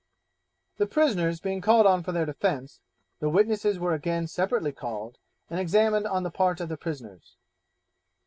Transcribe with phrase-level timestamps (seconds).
[0.77, 2.79] The prisoners being called on for their defence,
[3.19, 7.35] the witnesses were again separately called and examined on the part of the prisoners.